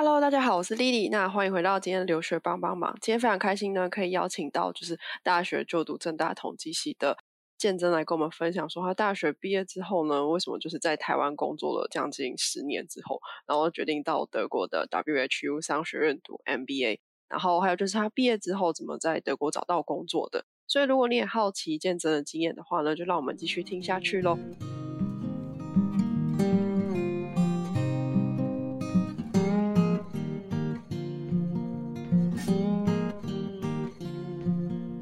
[0.00, 1.10] Hello，大家好，我是 Lily。
[1.10, 2.96] 那欢迎回到今天的留学帮帮忙。
[3.00, 7.18] 今天非常开心呢，可以邀请到就是大学就读正大统计系的
[7.56, 17.00] 建真来跟我们分享，说他大学毕业之后呢，为什么就是在台湾工作了将近十年之后，然后决定到德国的 WHU 商学院读 MBA。
[17.28, 20.44] 然后还有就是他毕业之后怎么在德国找到工作的。
[20.68, 24.38] 所以如果你也好奇建真的经验的话呢，就让我们继续听下去喽。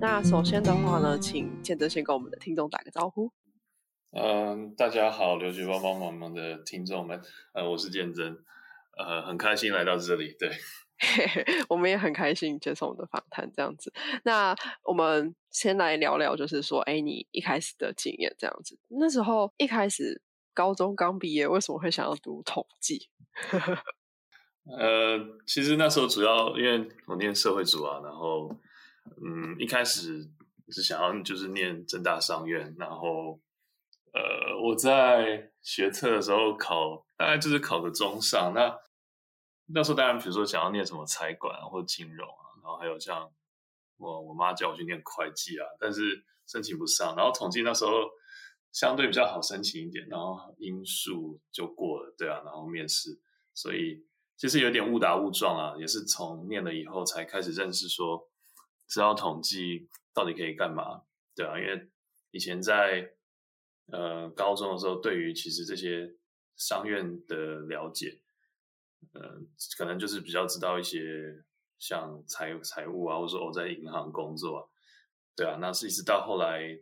[0.09, 3.33] 那首先的话呢，请建真先跟我们的听众打个招呼。
[4.13, 7.21] 嗯，大家好，留学帮帮忙忙的听众们，
[7.53, 8.39] 呃，我是建真，
[8.97, 10.33] 呃，很开心来到这里。
[10.39, 10.49] 对，
[11.69, 13.93] 我们也很开心接受我们的访谈，这样子。
[14.23, 18.79] 那我们先来聊聊，就是说，哎，你一开始的经验这样子。
[18.87, 20.23] 那时候一开始
[20.55, 23.09] 高中刚毕业，为什么会想要读统计？
[24.71, 28.57] 呃，其实那时候主要因为我念社会组啊，然后。
[29.23, 30.29] 嗯，一开始
[30.69, 33.41] 是想要就是念正大商院，然后
[34.13, 38.53] 呃，我在学测的时候考，大概就是考个中上。
[38.55, 38.77] 那
[39.67, 43.31] 那时候当然，比如说想要念什么财管或金融啊，然后还有像
[43.97, 47.15] 我我妈叫我去念会计啊，但是申请不上。
[47.17, 47.93] 然后统计那时候
[48.73, 53.21] 相对比较好申请一点，然后因数就过了，对啊，然后面试，
[53.55, 54.05] 所以
[54.37, 58.29] 其实有点误打误撞啊，也是从念了以后才开始认识说。
[58.89, 61.03] 知道统计到底可以干嘛？
[61.35, 61.91] 对啊，因为
[62.31, 63.13] 以前在
[63.93, 66.17] 呃高中的时候，对于其实这些
[66.57, 68.21] 商院的了解，
[69.13, 69.41] 呃，
[69.77, 71.45] 可能就是比较知道一些
[71.79, 74.65] 像财财务啊，或者说我在银行工作，啊
[75.35, 76.79] 对啊，那是一直到后来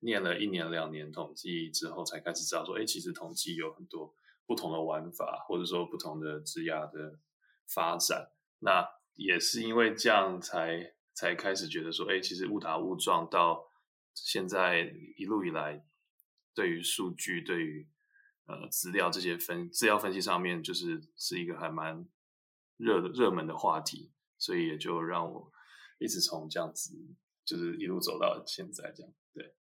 [0.00, 7.18] 念了一年两年统计之后，才开始知道说，哎，其实统计有很多不同的玩法，或者说不同的职涯的
[7.66, 8.32] 发展。
[8.58, 10.92] 那也是因为这样才。
[11.14, 13.70] 才开始觉得说，哎，其实误打误撞到
[14.14, 15.86] 现在一路以来，
[16.54, 17.88] 对于数据、对于
[18.46, 22.08] 呃资料这些分资料分析上面，就是是一个还蛮
[22.76, 25.52] 热热门的话题，所以也就让我
[25.98, 26.96] 一直从这样子，
[27.44, 29.12] 就是一路走到现在这样。
[29.32, 29.54] 对，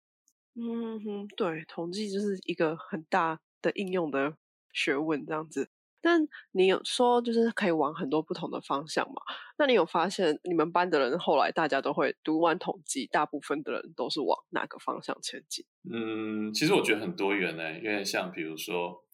[0.54, 4.36] 嗯哼，对，统计就是一个很大的应用的
[4.72, 5.69] 学问，这样子。
[6.02, 9.20] 但你有说就是可以往很多不同的方向嘛？
[9.58, 15.64] 那你有发现你们班的人后来大家都会读完统计，大部分的人都是往哪个方向前进？
[15.92, 19.04] 嗯，其实我觉得很多元呢，因为像比如说，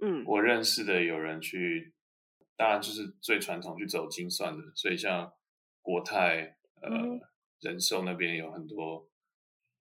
[0.00, 1.94] 嗯，我认识的有人去，
[2.56, 5.32] 当然就是最传统去走精算的，所以像
[5.80, 6.90] 国泰、呃，
[7.60, 9.08] 人寿那边有很多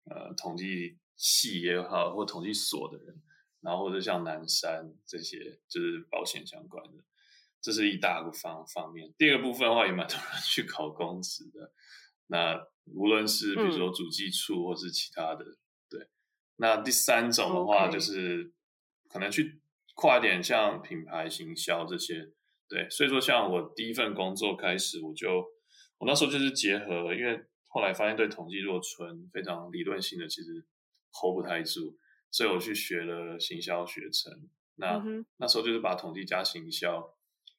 [0.06, 3.22] 呃统计系也好，或统计所的人。
[3.66, 7.04] 然后或者像南山这些，就是保险相关的，
[7.60, 9.12] 这是一大个方方面。
[9.18, 11.74] 第二个部分的话，也蛮多人 去考公职的。
[12.28, 15.44] 那无论是比如说主计处或是其他的，
[15.90, 16.08] 对。
[16.58, 18.54] 那第三种的话，就是
[19.10, 19.60] 可能去
[19.96, 22.32] 跨点，像品牌行销这些，
[22.70, 22.88] 对。
[22.92, 25.44] 所以说，像我第一份工作开始，我就
[25.98, 30.64] 我那时候就是结合，因为后来发现对统计若纯非常理论性的，其实
[31.12, 31.98] hold 不太住。
[32.36, 35.02] 所以我去学了行销学程，那
[35.38, 37.16] 那时候就是把统计加行销，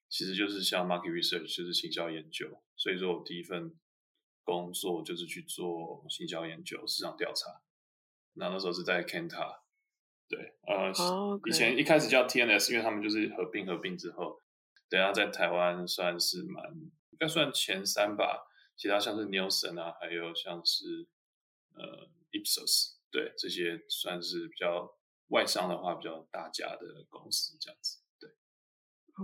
[0.07, 2.63] 其实就是像 market research，就是行销研究。
[2.77, 3.75] 所以说我第一份
[4.45, 7.63] 工作就是去做行销研究、市场调查。
[8.35, 9.61] 那那时候是在 Kanta，
[10.29, 10.93] 对，呃，
[11.47, 14.43] 以前一开始叫 TNS，因为他们就是合并合并之后，
[14.91, 18.47] 等下在台湾算是蛮应该算前三吧。
[18.77, 21.09] 其他像是 Nielsen 啊，还有像是
[21.73, 22.96] 呃 Ipsos。
[23.17, 24.95] 对这些算是比较
[25.29, 27.99] 外商的话，比较大家的公司这样子。
[28.21, 28.29] 对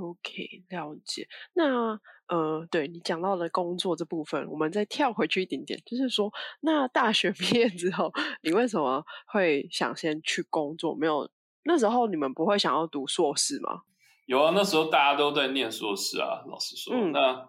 [0.00, 1.28] ，OK，了解。
[1.53, 6.32] 那呃，对你讲到的工作这部分，我们再跳回去一点点，就是说，
[6.62, 8.10] 那大学 毕业之后，
[8.42, 10.94] 你为什么会想先去工作？
[10.94, 11.31] 没有
[11.64, 13.82] 那时候你们不会想要读硕士吗？
[14.25, 16.42] 有啊，那时候大家都在念硕士啊。
[16.48, 17.47] 老实说，那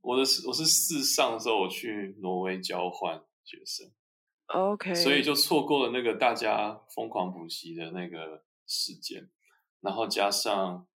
[0.00, 3.92] 我的我是四上时候我去挪威交换学生。
[4.52, 9.30] OK，所以就错过了那个大家疯狂补习的那个时间，
[9.80, 10.86] 然后加上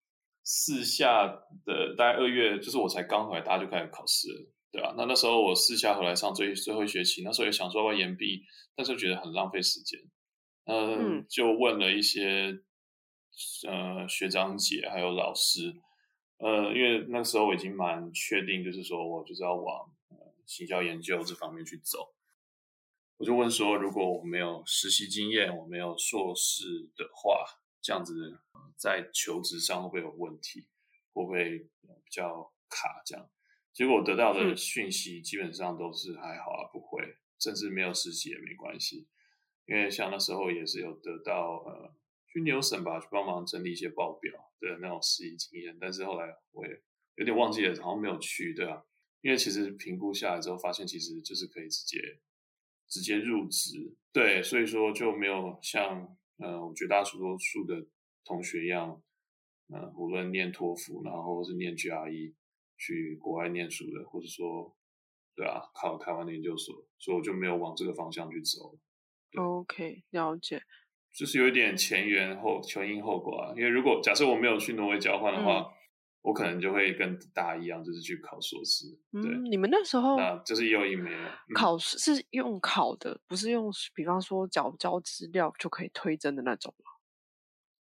[0.44, 1.26] 四下
[1.66, 4.94] 的大概二月，就是我才刚回来，大家就开始考试了，对吧？
[4.96, 8.44] 那那时候我四下回来上最最后一学期，那时候也想说要延毕，
[8.76, 10.00] 但是觉得很浪费时间，
[10.66, 12.60] 嗯，就问了一些
[13.68, 15.74] 呃学长姐还有老师，
[16.38, 22.14] 呃，因为那时候我已经蛮确定，就是说我就是要往呃行销研究这方面去走。
[23.18, 26.64] 我就问说，如果我没有实习经验，我没有硕士
[26.96, 27.46] 的话，
[27.82, 28.40] 这样子
[28.78, 30.68] 在求职上会不会有问题？
[31.14, 31.60] 会不会
[32.04, 33.30] 比较卡这样。
[33.74, 39.08] 结果得到的讯息基本上都是还好啊，不会，甚至没有实习也没关系。
[39.66, 41.94] 因为像那时候也是有得到呃
[42.28, 46.82] 去牛省吧，去帮忙整理一些报表的那种实习经验，但是后来我也
[47.16, 48.84] 有点忘记了，好像没有去，对啊。
[49.22, 51.98] 因为其实评估下来之后，发现其实就是可以直接
[52.90, 57.86] 直接入职，对，所以说就没有像呃我绝大多数的
[58.24, 59.02] 同学一样，
[59.70, 62.34] 呃，无论念托福，然后是念 GRE
[62.78, 64.76] 去国外念书的，或者说
[65.36, 68.78] 对啊考台湾的研究所，所以我就没有往这个方向去走。
[69.36, 70.62] OK，了解，
[71.14, 73.54] 就是有一点前缘后前因后果啊。
[73.56, 75.74] 因为如果假设我没有去挪威交换的话。
[76.22, 78.86] 我可能就会跟大家一样，就是去考硕士。
[79.12, 81.12] 对，你们那时候那就是又一枚
[81.56, 86.92] 考试是用考的，不是用比方说交交资料就可以推甄的那种吗？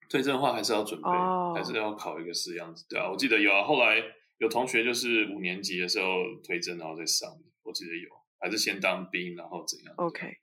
[0.08, 1.10] 推甄的话还是要准备，
[1.56, 2.86] 还是要考一个试样子。
[2.88, 3.64] 对啊，我记得有啊。
[3.64, 4.00] 后来
[4.38, 6.06] 有同学就是五年级的时候
[6.44, 7.30] 推甄，然后再上。
[7.64, 10.38] 我记得有，还是先当兵，然后怎样？OK。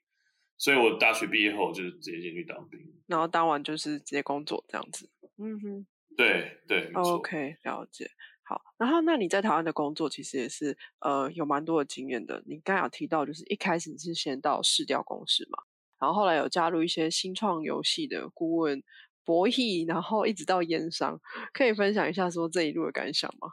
[0.57, 5.09] 所以我大学毕业后就是直接进去当兵，然后当完就是直接工作这样子。
[5.37, 5.87] 嗯哼。
[6.15, 8.09] 对对，OK，了解。
[8.45, 12.43] 好，然后那你在台湾的工作其实也是呃有蛮多的经验的。
[12.45, 15.63] 你刚有提到，就是一开始你是先到市调公司嘛，
[15.99, 18.83] 然后后来有加入一些新创游戏的顾问
[19.23, 21.21] 博弈，然后一直到烟商，
[21.53, 23.47] 可以分享一下说这一路的感想吗？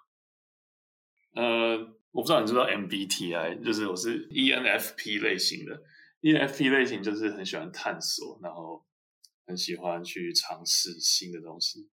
[1.36, 1.78] 呃，
[2.10, 5.84] 我不知道你知道 MBTI，就是我是 ENFP 类型的
[6.22, 8.84] ，ENFP 类型就是很喜欢探索，然后
[9.46, 11.88] 很喜欢去尝试新的东西。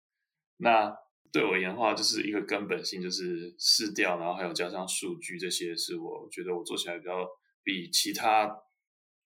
[0.59, 0.97] 那
[1.33, 7.29] 对我而言的话，就是一个根本性，就是试调，然后还有加上数据，这些是我觉得我做起来比较
[7.63, 8.57] 比其他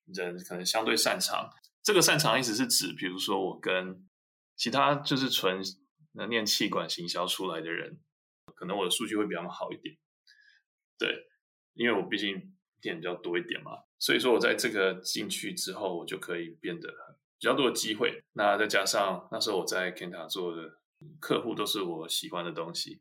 [0.07, 1.49] 人可能相对擅长。
[1.85, 4.09] 这个擅长意思是指，比如说我跟
[4.57, 5.63] 其他就是纯
[6.29, 8.01] 念气管行销出来的人，
[8.57, 9.97] 可能我的数据会比他们好一点。
[10.99, 11.15] 对，
[11.75, 16.89] 因为我毕竟店比较多一点嘛，所以说我在这个进去之后，我就可以变得
[17.39, 18.25] 比较多的机会。
[18.33, 20.80] 那再加上那时候我在 Kenta 做的。
[21.21, 23.01] 客户都是我喜欢的东西，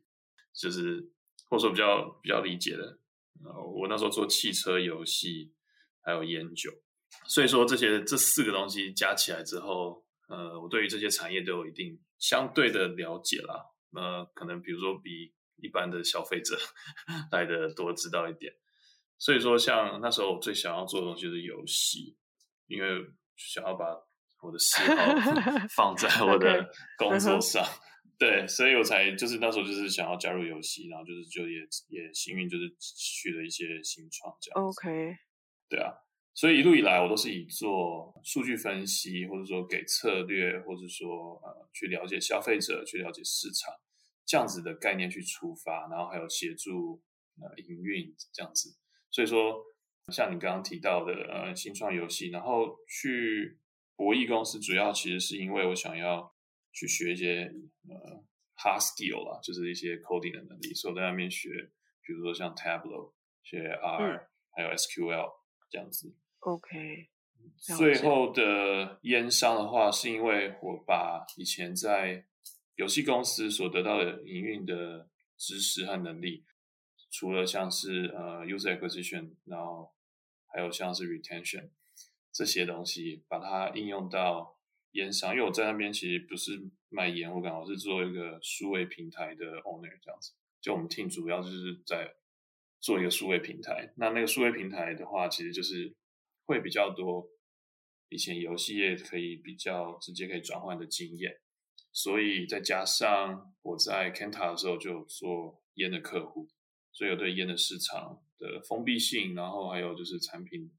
[0.52, 1.10] 就是
[1.48, 2.98] 或者说比较比较理解的。
[3.42, 5.54] 然后我那时候做汽车游戏，
[6.02, 6.70] 还有烟酒，
[7.26, 13.64] 所以说这些这四个东西加起来之后，呃，我对于这些产业都有一定相对的了解啦。
[13.92, 16.58] 呃，可能比如说比一般的消费者
[17.32, 18.52] 来的多知道一点。
[19.18, 22.16] 所以说，像那时候我最想要做的东西是游戏，
[22.66, 23.06] 因为
[23.36, 23.86] 想要把
[24.42, 27.64] 我的嗜好 放在我的 工作上。
[28.20, 34.62] 对，所以我才就是那时候就是想要加入游戏，然后就是就也也幸运就是去了一些新创这样。
[34.62, 35.16] OK，
[35.70, 35.90] 对啊，
[36.34, 43.72] 所以一路以来我都是以做数据分析，或者说给策略，或者说呃去了解消费者、去了解市场
[44.26, 47.02] 这样子的概念去出发，然后还有协助
[47.40, 48.76] 呃营运这样子。
[49.10, 49.64] 所以说
[50.12, 53.58] 像你刚刚提到的呃新创游戏，然后去
[53.96, 56.30] 博弈公司，主要其实是因为我想要。
[56.72, 57.52] 去学一些
[57.88, 58.24] 呃
[58.56, 61.48] hard skill 啦，就是一些 coding 的能力，所以在那边学，
[62.02, 63.12] 比如说像 Tableau、
[63.42, 65.32] 学 R，还有 SQL
[65.70, 66.14] 这样子。
[66.40, 67.08] OK。
[67.56, 72.26] 最后的烟商的话，是因为我把以前在
[72.76, 76.44] 游戏公司所得到的营运的知识和能力，
[77.10, 79.92] 除了像是呃 user acquisition，然后
[80.46, 81.70] 还有像是 retention
[82.30, 84.59] 这些东西，把它应用到。
[84.92, 90.32] 烟商，因为我在那边其实不是卖烟，我刚好是做一个数位平台的 owner 这样子。
[90.60, 92.14] 就我们 team 主要就是在
[92.80, 93.92] 做一个数位平台。
[93.96, 95.94] 那那个数位平台的话，其实就是
[96.44, 97.28] 会比较多
[98.08, 101.40] 以前游戏业可以比较直接可以转换的经验。
[101.92, 106.48] 所以再加上我在 Kenta 的时候就做烟的客户，
[106.92, 110.70] 所以我对烟的市场的封闭性，然后还有就是产品。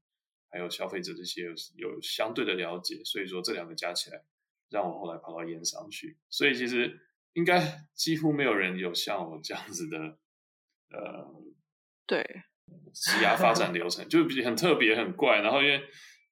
[0.52, 4.22] 还有消费者这些有有相对的了解，所以说这两个加起来，
[4.68, 6.18] 让我后来跑到烟商去。
[6.28, 7.00] 所以其实
[7.32, 10.18] 应该几乎没有人有像我这样子的，
[10.90, 11.26] 呃，
[12.06, 12.22] 对，
[12.92, 15.40] 职涯发展流程就比很特别很怪。
[15.40, 15.82] 然后因为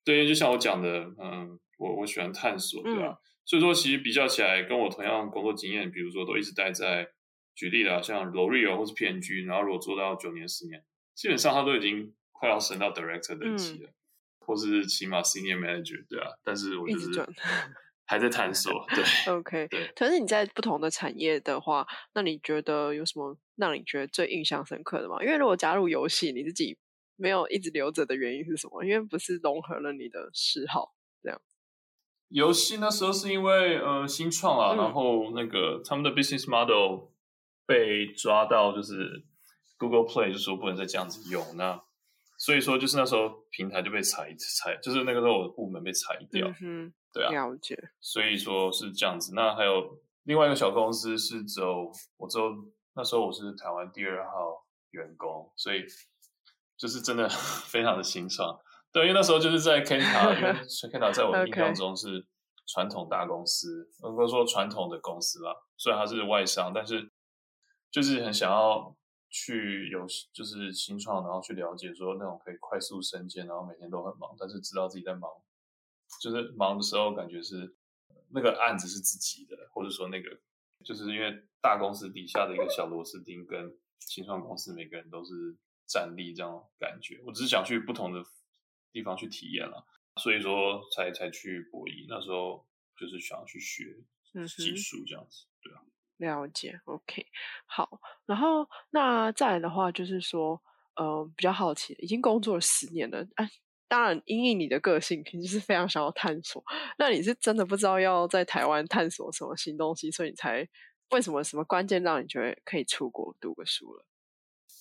[0.05, 3.19] 对，就像我讲的，嗯，我我喜欢探索，对吧？
[3.47, 7.09] 所以说其实比较起来，跟我同样工作经验，比如说都一直待在，
[7.55, 10.85] 举例啦，像 L'Oreal 或是 PNG，然后如果做到九年十年，
[11.15, 13.91] 基本上他都已经快要升到 Director 等级了。
[14.41, 17.11] 或是起码 senior manager 对啊，但是我就是
[18.07, 18.73] 还在探索。
[18.89, 19.93] 对， OK，对。
[19.95, 25.23] 可是你在不同的产业的话，那你觉得有什么让你觉得最印象深刻的吗？
[25.23, 26.77] 因为如果加入游戏，你自己
[27.17, 28.83] 没有一直留着的原因是什么？
[28.85, 30.93] 因为不是融合了你的嗜好
[31.23, 31.41] 这样。
[32.31, 37.11] 游戏那时候是因为呃新创啊，然后那个他们的 business model
[37.67, 39.25] 被抓到，就是
[39.79, 41.81] Google Play 就说不能再这样子用，那
[42.41, 47.79] 所以说就是那时候平台就被裁裁，就是那个时候我的部门被裁掉，嗯对啊，了解。
[48.01, 49.35] 所以说是这样子。
[49.35, 52.51] 那还有另外一个小公司是只有我只有
[52.95, 55.85] 那时候我是台湾第二号员工，所以
[56.79, 57.29] 就是真的
[57.69, 58.49] 非常的心酸。
[58.91, 60.53] 对，因为那时候就是在 Kenta，因为
[60.91, 62.27] Kenta 在我的印象中是
[62.67, 65.55] 传统大公司，或者说传统的公司啦。
[65.77, 67.13] 虽然它是外商，但是
[67.91, 68.97] 就是很想要
[69.31, 75.31] 去有就是新创，然后去了解说那种可以快速升迁，然后每天都很忙，但是知道自己在忙，
[76.21, 77.75] 就是忙的时候感觉是
[78.29, 80.39] 那个案子是自己的，或者说那个
[80.85, 85.57] 就是因为大公司底下的一个小螺丝钉，跟新创公司每个人都是
[85.87, 87.21] 站立这样感觉。
[87.25, 88.23] 我只是想去不同的。
[88.93, 92.07] 地方去体验了，所以说才才去博弈。
[92.09, 93.97] 那时候就是想要去学
[94.49, 95.79] 技术这样子，对啊。
[96.21, 97.27] 了解，OK，
[97.67, 98.01] 好。
[98.27, 100.63] 然后那再来的话，就是说，
[100.95, 103.51] 呃，比较好奇，已经工作了十年了，哎，
[103.89, 106.63] 当然，因应你的个性，肯定是非常想要探索。
[106.99, 110.69] 那你是真的不知道要在台湾探索什么新东西，所以你才
[111.11, 114.05] 为什么什么关键让你觉得可以出国读个书了？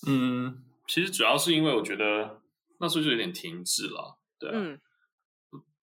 [0.06, 2.40] 嗯，其实主要是因为我觉得。
[2.82, 4.78] 那时候就有点停滞了，对啊，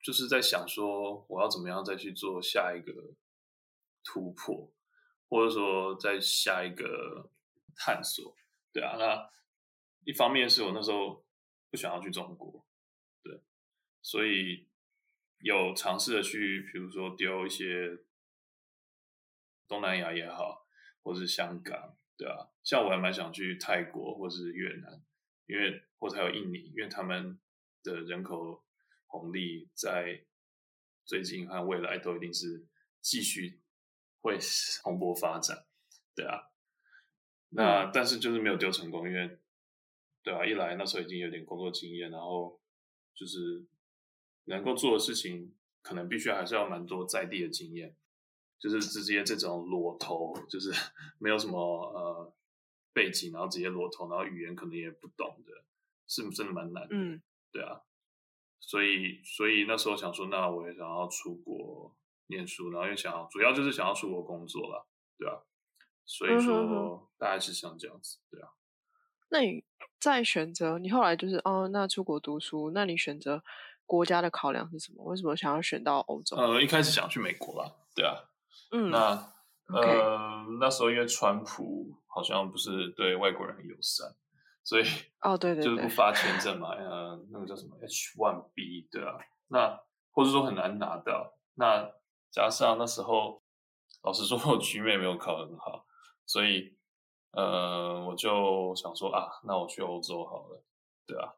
[0.02, 2.92] 就是在想说我要怎么样再去做下一个
[4.04, 4.74] 突破，
[5.30, 7.32] 或者说在下一个
[7.76, 8.36] 探索，
[8.72, 8.96] 对啊。
[8.98, 9.30] 那
[10.04, 11.26] 一方面是我那时候
[11.70, 12.66] 不想要去中国，
[13.24, 13.42] 对，
[14.02, 14.68] 所以
[15.40, 18.00] 有尝试的去，比如说丢一些
[19.68, 20.68] 东南亚也好，
[21.04, 25.04] 或是香港，对啊，像我还蛮想去泰国或者是越南。
[25.50, 27.40] 因为或者还有印尼，因为他们
[27.82, 28.66] 的人口
[29.06, 30.26] 红利在
[31.06, 32.68] 最近和未来都一定是
[33.00, 33.62] 继续
[34.28, 34.38] 会
[34.84, 35.66] 蓬勃发展，
[36.16, 36.52] 对啊。
[37.50, 39.40] 那但是就是没有丢成功，因为
[40.22, 42.62] 对啊，一来那时候已经有点工作经验，然后
[43.16, 43.66] 就是
[44.46, 47.96] 能够做的事情，可能必须还是要蛮多在地的经验，
[48.60, 50.72] 就是直接这种裸投，就是
[51.20, 52.34] 没有什么呃。
[52.94, 55.52] 背景，然后直接裸投，然后语言可能也不懂的，
[56.08, 56.96] 是真的蛮难的。
[56.96, 57.80] 嗯，对啊，
[58.60, 61.96] 所以所以那时候想说，那我也想要出国
[62.28, 65.42] 念书，然后又想要，主要就是想要出国工作了，对啊，
[66.06, 68.50] 所以说大概是像这样子，对啊。
[69.30, 69.64] 那你
[70.00, 73.44] 在选择，你后来就是哦，那出国读书，那你选择
[73.86, 75.04] 国家的考量是什么？
[75.06, 76.38] 为什么想要选到欧洲？
[76.38, 78.16] 呃，一开始想去美国啦，对啊，
[78.72, 79.34] 嗯，那。
[79.70, 84.08] 呃，那时候因为川普好像不是对外国人很友善，
[84.64, 84.86] 所以
[85.20, 89.18] 哦对对，就是不发签证嘛，呃，那个叫什么 H one B 对啊，
[89.50, 89.78] 那
[90.12, 91.92] 或者说很难拿到，那
[92.32, 93.44] 加上那时候
[94.04, 95.86] 老实说我局面没有考很好，
[96.26, 96.78] 所以
[97.32, 100.64] 呃我就想说啊，那我去欧洲好了，
[101.06, 101.34] 对啊，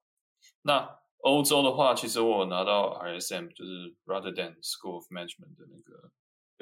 [0.64, 6.12] 那欧洲的话，其实我拿到 RSM 就是 Rotterdam School of Management 的那个。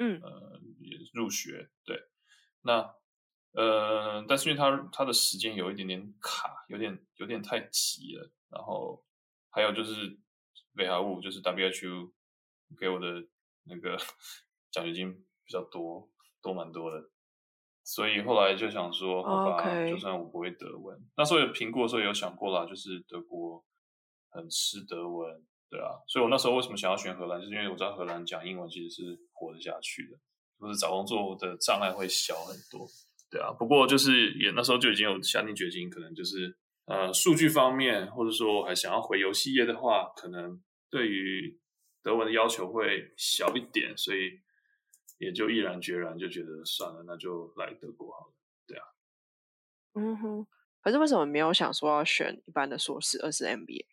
[0.00, 0.22] 嗯，
[1.12, 2.00] 入学对，
[2.62, 2.94] 那
[3.50, 9.04] 呃，但是因为他他的时间有一点点卡，有点有点太急了，然后
[9.50, 10.16] 还有就是
[10.76, 12.12] 北海物，就是 WHO
[12.78, 13.26] 给我的
[13.68, 13.96] 那个
[14.70, 16.08] 奖学金比较多，
[16.42, 17.10] 多蛮多的，
[17.84, 23.64] 所以后来就想说，好吧，就算我不会德文，那时候有评估的时候有想过啦，就是德国
[24.30, 25.44] 很吃德文。
[25.70, 30.16] 对啊，所以我那时候为什么想要选荷兰，就是因为我知道荷兰讲英文其实是活得下去的，
[30.58, 32.88] 就是找工作的障碍会小很多。
[33.30, 36.56] 对啊，不过就是也那时候就已经有下定决心，可能就是
[36.86, 40.58] 呃数据方面，或者说我还想要回游戏业的话，可能
[40.88, 41.60] 对于
[42.02, 44.40] 德文的要求会小一点，所以
[45.18, 48.34] 也就毅然决然就觉得算了，那就来德国好了。
[48.66, 48.84] 对啊，
[49.94, 50.46] 嗯哼，
[50.80, 53.86] 可是为什么没有想说要选一般的硕士，而是 MBA？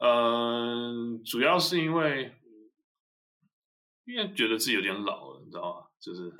[0.00, 2.32] 嗯，主要是因为，
[4.04, 5.88] 因为觉得自己有点老了，你知道吗？
[5.98, 6.30] 就是，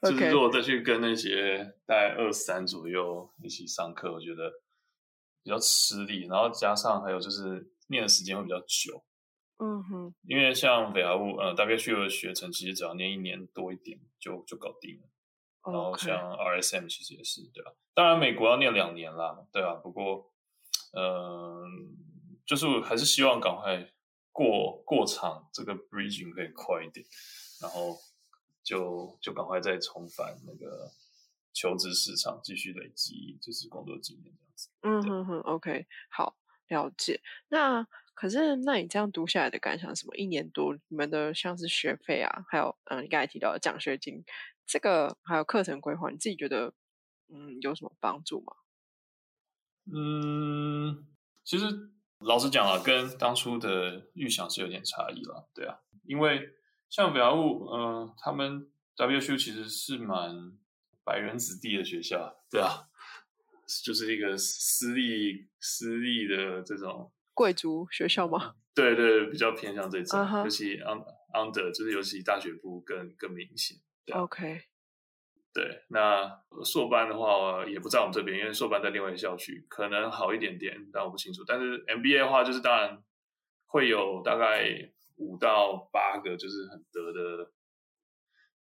[0.00, 4.50] 就是 如果再去跟那些大概二三左右一起上课，我觉得
[5.42, 6.26] 比较吃力。
[6.26, 9.04] 然后加上还有就是念的时间会比较久。
[9.58, 10.14] 嗯哼。
[10.22, 15.08] 因为像北华物呃 WQ 的学程，其实只要念一年多一点就就搞定了。
[15.64, 17.72] 然后像 RSM 其实也是对吧？
[17.94, 19.74] 当然美国要念两年啦，对吧？
[19.74, 20.32] 不过，
[20.92, 21.96] 嗯。
[22.46, 23.92] 就是还是希望赶快
[24.32, 27.04] 过过场，这个 bridging 可以快一点，
[27.60, 27.94] 然后
[28.64, 30.90] 就就赶快再重返那个
[31.52, 34.70] 求职市场，继续累积就是工作经验这样子。
[34.80, 36.34] 嗯哼哼，OK，好
[36.68, 37.20] 了解。
[37.48, 37.86] 那
[38.20, 40.16] 可是那你这样读下来的感想什么？
[40.16, 44.24] 一年多你们的像是学费啊，还有嗯你刚才提到的奖学金，
[44.66, 46.74] 这个还有课程规划，你自己觉得
[47.28, 48.52] 嗯有什么帮助吗？
[49.94, 51.06] 嗯，
[51.44, 51.66] 其实
[52.18, 56.56] 老实讲啊，跟当初的预想是有点差异了，对啊，因为
[56.88, 60.58] 像北澳物，嗯，他们 WSU 其实是蛮
[61.04, 62.88] 白人子弟的学校，对啊，
[63.84, 68.56] 就是一个私立私立的这种贵族学校吗？
[68.74, 70.76] 对对，比较偏向这种尤其
[71.32, 73.76] under 就是尤其大学部更更明显。
[74.12, 74.62] OK，
[75.54, 81.44] 对，那硕班的话也不在我们这边，因为硕班在另外一个校区，可能好一点点，但我不清楚。
[81.46, 83.00] 但是 MBA 的话，就是当然
[83.66, 87.52] 会有大概五到八个，就是很得的，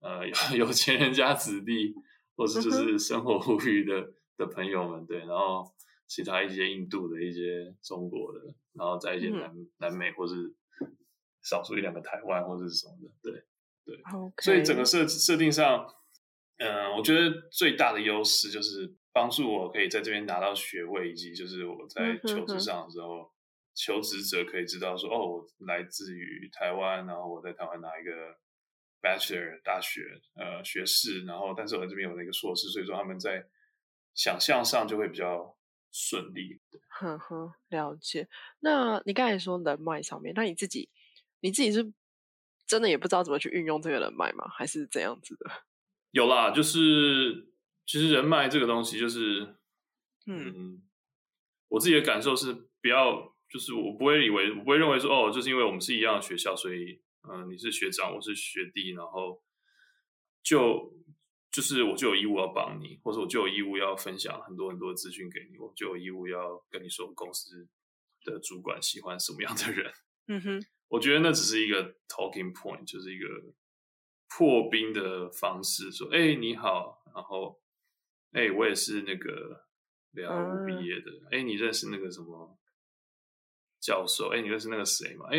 [0.02, 0.34] 呃，有
[0.68, 1.94] 有钱人家子弟，
[2.36, 5.72] 或是就嗯是生活富裕的的朋友们，对，然后
[6.08, 8.40] 其他一些印度的一些中国的，
[8.74, 9.40] 然后在一些嗯。
[9.40, 10.56] 南、南美或是
[11.44, 13.46] 少数一两个台湾或者是什么的，对。
[14.14, 15.88] OK，所以整个设设定上，
[16.58, 23.32] 嗯、我觉得最大的优势就是帮助我可以在这边拿到学位，以及就是我在求职上的时候，
[23.76, 28.12] 求职者可以知道说，哦，我来自于台湾，然后我在台湾拿一个
[29.02, 30.02] bachelor 大学
[30.36, 33.46] 呃学士，然后但是我在这边有那个硕士，所以说他们在
[34.16, 35.55] 想象上就会比较
[35.98, 36.60] 顺利。
[36.90, 38.28] 哼哼，了解。
[38.60, 40.90] 那你刚才说人脉上面，那你自己
[41.40, 41.94] 你自己是
[42.68, 44.46] 真的也不知道怎么去运用这个人脉吗？
[44.50, 45.50] 还是怎样子的？
[46.12, 47.48] 有啦，就是
[47.86, 49.56] 其实人脉这个东西，就是
[50.26, 50.82] 嗯嗯，
[51.70, 59.42] 我自己的感受是，不要就是我不会以为，我不会认为说，哦，就是因为我们是一样的学校，所以嗯、呃你是学长，我是学弟，然后
[60.44, 60.94] 就
[61.56, 67.66] 就是我就有义务要帮你，或者我就有义务要分享很多很多的资讯给你，我就有义务要跟你说公司
[68.26, 69.94] 的主管喜欢什么样的人。
[70.28, 73.26] 嗯哼，我觉得那只是一个 talking point，就是一个
[74.28, 77.62] 破冰的方式，说，哎、你好，然后，
[78.34, 79.66] 哎、我也是那个
[80.14, 82.60] 北澳嗯毕业的，哎、你认识那个什么
[83.80, 84.34] 教授？
[84.34, 85.28] 哎、你认识那个谁吗？
[85.32, 85.38] 哎、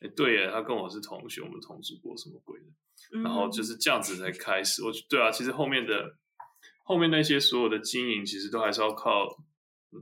[0.00, 2.66] 哎，对耶，他跟我是同学，我们同组过什么鬼的？
[3.22, 4.82] 然后嗯就是这样子才开始。
[4.84, 6.16] 我觉对啊，其实后面的
[6.84, 9.26] 后面那些所有的经营，其实都还是要靠，
[9.92, 10.00] 嗯，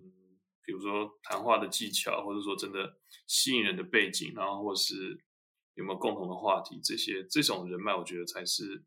[0.65, 5.19] 比如说谈话的技巧，或者说真的吸引人的背景，然后或是
[5.75, 8.85] 有没有共同的话题，这些这种人脉，我觉得才是。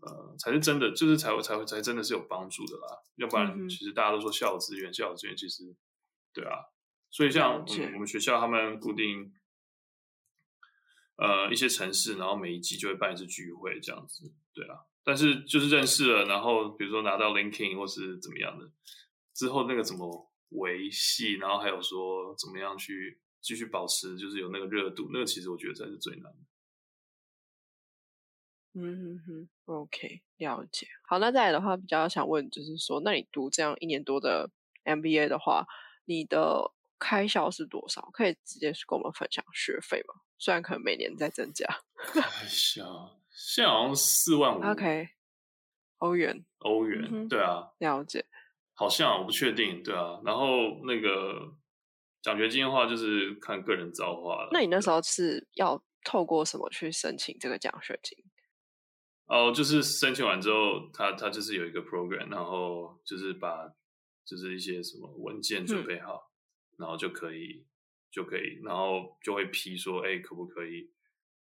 [0.00, 3.02] 呃，才是真的，就是才会才会才真的是有帮助的啦。
[3.14, 5.74] 要不然，其实大家都说校友资源，校友资源其实，
[6.34, 6.58] 对啊。
[7.10, 9.32] 所以像嗯我们学校，他们固定
[11.16, 14.78] 呃一些城市，然后每一季就会办一次聚会这样子，对啊。
[15.02, 18.70] 但是就是认识了，然后比如说拿到 linking 或是怎么样的
[19.34, 26.32] 之后，那个怎么维系，然后还有说怎么样去继续保持，就是有那个热度，那个其实我觉得才是最难。
[28.76, 30.88] 嗯哼哼，OK，了解。
[31.06, 34.50] 好，那再来的话，比较想问，就是说，那你读这样一年多的
[34.84, 35.66] MBA 的话，
[36.06, 38.08] 你的开销是多少？
[38.12, 40.14] 可以直接跟我们分享学费吗？
[40.38, 41.66] 虽然可能每年在增加。
[41.96, 45.08] 开销现在好像四万五 OK，
[45.98, 48.24] 欧元，欧元，嗯对啊，了解。
[48.74, 50.20] 好像我不确定，对啊。
[50.24, 50.46] 然后
[50.84, 51.56] 那个
[52.22, 54.48] 奖学金的话，就是看个人造化了。
[54.52, 58.18] 那你那时候是要透过什么去申请这个奖学金？
[59.26, 63.66] 哦，就是申请完之后，他他就是有一个 program，然后就是把
[64.24, 66.30] 就是一些什么文件准备好，
[66.78, 67.64] 然后就可以
[68.10, 70.90] 就可以，然后就会批说，哎，可不可以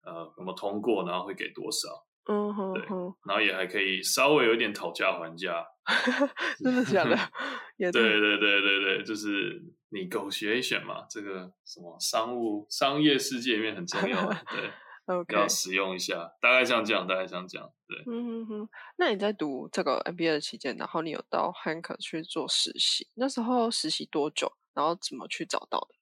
[0.04, 5.66] 呃有没有通过，然后会给多少，嗯哼对哼，然后也还可以稍微有一点讨价还价。
[6.64, 7.18] 真的假的？
[7.78, 9.60] 也对太对对对对，就是
[9.92, 14.70] negotiation 嘛，这个什么商务商业世界里面很重要嘛，对。
[15.10, 15.36] OK。
[15.36, 17.98] 要使用一下，大概像这样，大概像这样，对。
[18.06, 24.52] 嗯哼哼，那你在读这个 MBA 的期间，然后你有到 Hank 去做实习，那时候实习多久？
[24.74, 25.96] 然后怎么去找到的？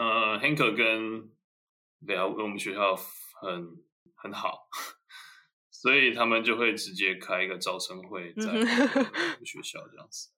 [0.00, 1.30] 呃，Hank 跟
[2.00, 4.68] 聊跟我们学校很很好，
[5.70, 8.42] 所以他们就会直接开一个招生会在
[9.44, 10.30] 学校这样子。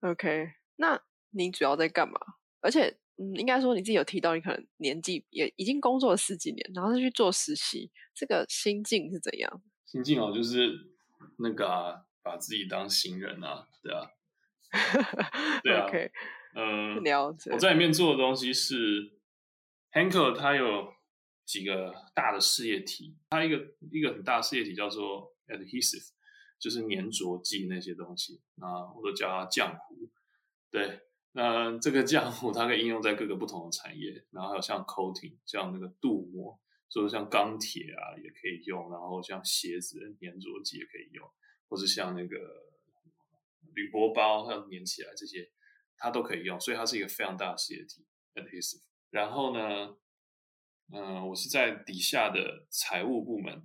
[0.00, 2.18] OK，那你主要在干嘛？
[2.60, 9.62] 而且，嗯，应该说你自己有提到，你可能年纪也已经工作了十几年，然后再去做实习，这个心境是怎样？
[9.84, 10.92] 心境哦，就是
[11.38, 14.10] 那个啊，把自己当新人啊，对啊，
[15.62, 16.10] 对啊 OK，
[16.54, 17.50] 嗯、了解。
[17.50, 19.12] 我在里面做的东西是
[19.90, 20.92] h a n k e 它有
[21.44, 23.56] 几个大的事业体，它一个
[23.90, 26.08] 一个很大的事业体叫做 adhesive，
[26.58, 30.10] 就是粘着剂那些东西，那我都叫它浆糊。
[30.70, 31.00] 对，
[31.32, 41.26] 那这个浆糊它可以应用在各个不同的产业，然后还有像 coating，像那个镀膜，所以像钢铁啊也可以用，然后像鞋子的粘着剂也可以用，
[41.68, 42.36] 或是像那个
[43.78, 45.48] 铝箔包要粘起来这些，
[45.96, 48.82] 它都可以用，所以它是一个非常大的事业体 adhesive。
[49.10, 49.96] 然后呢，
[50.92, 53.64] 嗯，我是在底下的财务部门，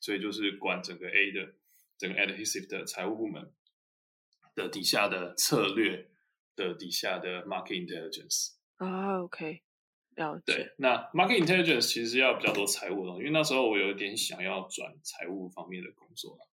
[0.00, 1.54] 所以就是管整个 A 的
[1.98, 3.52] 整个 adhesive 的财务部门
[4.54, 6.08] 的底下的策略
[6.54, 8.52] 的底下的 market intelligence。
[8.76, 9.62] 啊，OK，
[10.14, 10.42] 了解。
[10.46, 16.48] 对，那 market intelligence 其实要比较多财务的因为那时候我有一点想要转财务方面的工作了。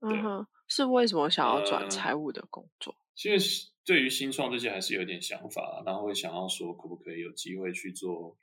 [0.00, 2.96] 嗯哼，是为什么想要转呃财务的工作？
[3.14, 8.38] 其实对于新创这些还是有点想法，然后会想要说可不可以有机会去做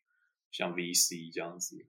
[0.51, 1.85] 像 VC 这样子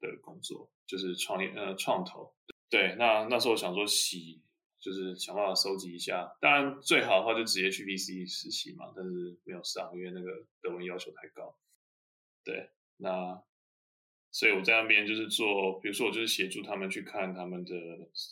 [0.00, 2.32] 的工作，就是创业呃创投。
[2.70, 4.42] 对，那那时候想说洗，
[4.80, 6.36] 就是想办法收集一下。
[6.40, 11.56] 当然最好的话就直接去 VC 实习嘛，但是没有上，因为那个德文要求太高。
[12.44, 13.42] 对，那
[14.34, 17.72] 所以我在那边就是做，比如说我就是协助他们去看他们的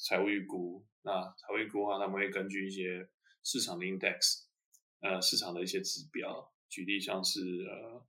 [0.05, 0.85] 财务预估。
[1.03, 3.09] 那财务预估的话，他们会根据一些
[3.45, 4.47] 市场的 index，
[5.01, 8.05] 呃，市场的一些指标，举例像是呃，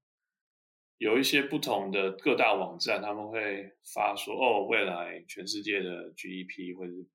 [0.97, 7.07] 有一些不同的各大网站，他们会发说，哦，未来全世界的 GDP 会是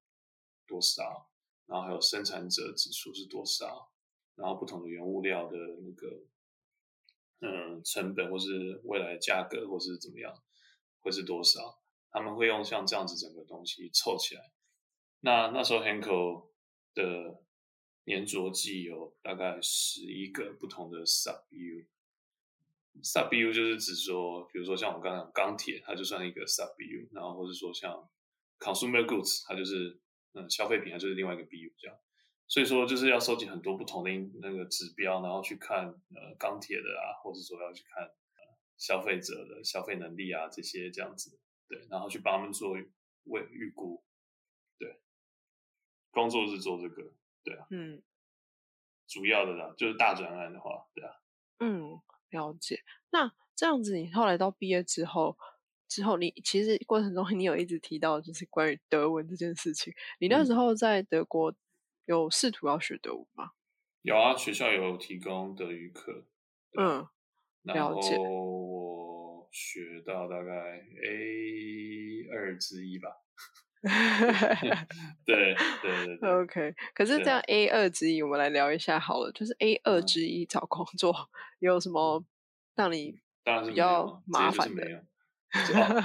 [0.65, 1.29] 多少，
[1.67, 3.91] 然后还有生产者指数是多少，
[4.37, 6.23] 然后不同的原物料的那个，
[7.41, 10.33] 嗯，成本或是未来价格或是怎么样，
[11.01, 11.81] 会是多少？
[12.11, 14.51] 他们会用像这样子整个东西凑起来。
[15.21, 16.49] 那那时候，Hankel
[16.95, 17.43] 的
[18.07, 21.87] 粘着剂有大概十一个不同的 subu。
[23.03, 28.09] subu 就是指说，比如说像我刚刚讲钢铁，它就算一个 subu，然后或者说像
[28.59, 30.01] consumer goods，它就是
[30.33, 31.97] 嗯消费品，它就是另外一个 BU 这样。
[32.47, 38.11] 所以说就是要收集很多不同的那个指标，然后去看呃钢铁的啊，或者说要去看、
[38.79, 41.39] 消费者的消费能力啊这些这样子，
[41.69, 42.77] 对，然后去帮他们做
[43.25, 44.03] 未预估，
[44.79, 45.01] 对，
[46.11, 47.13] 工作是做这个，
[47.45, 48.03] 对啊，嗯
[49.07, 51.13] 主要的啦，就是大专案的话，对啊，
[51.59, 52.83] 嗯，了解。
[53.11, 55.37] 那这样子，你后来到毕业之后，
[55.89, 59.93] 之后你其实过程中你有一直提到，就是关于德文这件事情。
[60.21, 61.55] 你那嗯时候在德国
[62.05, 63.53] 有试图要学德文吗？
[64.03, 66.27] 有啊，学校有提供德语课，
[66.79, 67.09] 嗯
[67.63, 68.17] 然了解。
[68.17, 73.09] 后我学到大概 A 二之一吧，
[75.25, 77.41] 对对对对，OK，可是这样。
[77.47, 79.33] A 二之一，我们来聊一下好了。
[79.33, 80.07] 就是 A 二嗯。
[80.07, 81.15] 之一找工作
[81.61, 82.25] 有什么
[82.75, 83.21] 让你
[83.69, 85.05] 比较麻烦的。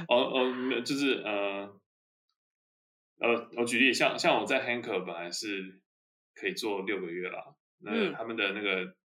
[0.08, 1.80] 哦哦哦，就是呃
[3.20, 5.82] 呃，我举例，像像我在 Hanker 本来是
[6.34, 8.14] 可以做六个月啦，那嗯。
[8.14, 8.96] 他们的那个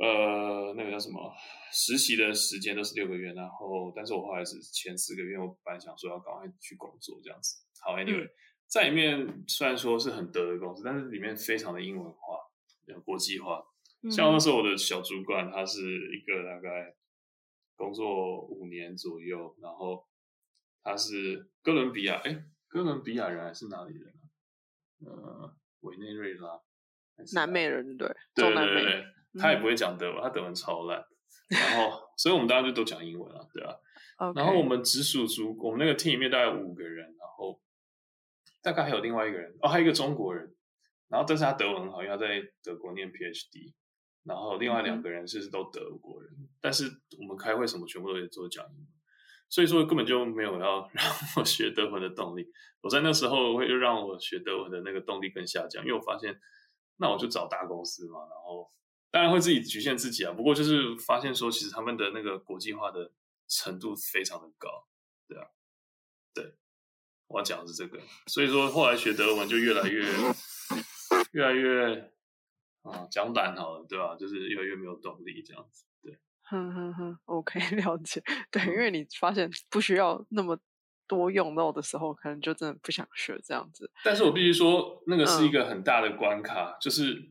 [0.00, 1.32] 呃那个叫什么
[1.72, 7.58] 实习的时间都是六个月，然后但是我后来是前四个月，我本来想说要赶快去工作这样子。
[7.82, 8.28] 好，anyway，、
[8.66, 12.18] 在里面虽然说是很德的公司，但是里面非常的英文化，
[12.88, 13.62] 呃国际化。
[14.10, 15.78] 像那嗯时候我的小主管，他是
[16.16, 16.96] 一个大概
[17.76, 20.08] 工作五年左右，然后
[20.82, 24.24] 他是哥伦比亚，哎，哥伦比亚人还是哪里人啊？
[25.04, 26.58] 呃，委内瑞拉，
[27.34, 29.04] 南美人对对对对，
[29.38, 31.04] 他也不嗯会讲德文，他德文超烂。
[31.48, 33.74] 然后， 所以我们大家就都讲英文了，对啊。
[34.18, 37.60] OK，然后我们直属主，我们那个 team 里面大概有五个人，然后
[38.62, 40.54] 大概还有另外一个人，哦，还有一个中国人，
[41.08, 43.72] 然后但是他德文很好，因为他在德国念 PhD，
[44.24, 46.84] 然后另外两个人是都德国人，但是
[47.18, 48.86] 我们开会什么全部都得做讲英文，
[49.48, 51.04] 所以说根本就没有要 让
[51.36, 52.46] 我学德文的动力。
[52.82, 56.38] 我在那时候会让我学德文的那个动力更下降，因为我发现，
[56.96, 58.70] 那我就找大公司嘛，然后
[59.10, 63.10] 当然会自己局限自己啊，不过就是发现说，其实他们的那个国际化的
[63.48, 64.86] 程度非常的高，
[65.26, 65.46] 对啊，
[66.32, 66.54] 对，
[67.26, 70.04] 我要讲的是这个，所以说后来学德文就越来越
[71.32, 72.12] 越来越
[72.82, 74.16] 啊讲懒好了，对吧？
[74.16, 78.22] 就是越来越没有动力这样子，对，哼哼哼，OK， 了解。
[78.50, 80.58] 对，因嗯为你发现不需要那么
[81.08, 83.90] 多用到的时候，可能就真的不想学这样子。
[84.04, 87.30] 但是我必须说，那个是一嗯个很大的关卡，就是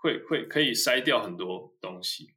[0.00, 2.34] 会会可以筛掉很多东西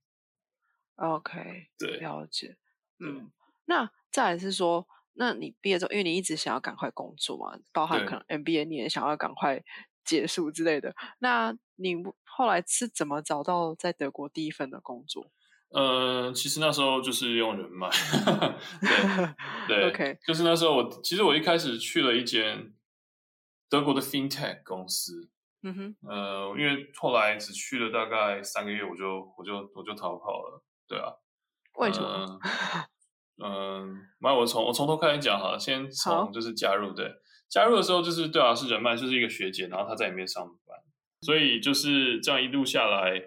[0.95, 2.57] ，OK，对，了解。
[2.99, 3.31] 嗯，
[3.65, 9.63] 那再来是说，那你毕业之后，因为你一直想要赶快工作嘛，包含可能 MBA 你也想要赶快
[10.03, 10.95] 结束之类的。
[11.19, 11.95] 那你
[12.25, 15.31] 后来是怎么找到在德国第一份的工作？
[15.69, 17.89] 呃，其实那时候就是用人脉，
[19.67, 22.73] 对 对 OK 就是那时候我其实我一开始去了一间
[23.69, 25.29] 德国的 FinTech 公司，
[25.63, 31.13] 嗯哼，呃，因为后来只去了大概三个月，我就我就我就逃跑了，对啊，
[31.75, 32.39] 为什么？
[33.37, 33.87] 嗯、呃，
[34.21, 37.13] 那我从我从头开始讲好了，先从就是加入对，
[37.47, 40.79] 加入的时候就是对啊，是人脉，就是一个学姐，然后她在里面上班，
[41.21, 43.21] 所以就是这样一路下来，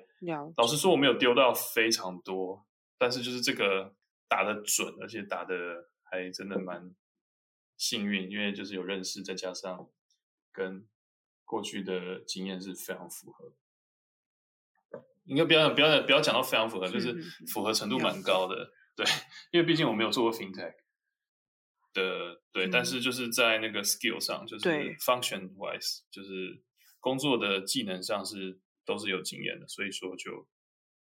[0.57, 2.67] 老实说我没有丢到非常多，
[2.99, 3.95] 但是就是这个
[4.29, 5.55] 打的准，而且打的
[6.03, 6.95] 还真的蛮
[7.77, 9.89] 幸运，因为就是有认识，再加上
[10.53, 10.87] 跟
[11.45, 13.53] 过去的经验是非常符合。
[15.25, 17.15] 应该不要不要不要讲到非常符合，就是
[17.53, 19.07] 符合程度蛮高的，对，
[19.53, 20.75] 因为毕竟我没有做过 fintech。
[21.95, 26.61] 的对，但是就是在那个 skill 上，就是 function wise，就是
[26.99, 30.49] 工作的技能上是都是有经验的，所以说就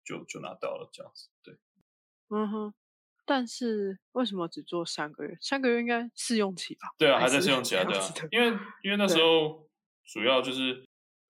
[0.04, 1.30] 就就拿到了这样子。
[1.41, 1.58] 对，
[2.28, 2.74] 嗯哼，
[3.24, 5.38] 但是为什么只做三个月？
[5.39, 6.89] 三个月应该试用期吧？
[6.98, 8.48] 对啊，还在试用期啊，对啊，因为
[8.84, 9.62] 因为那时候
[10.06, 10.86] 主要就是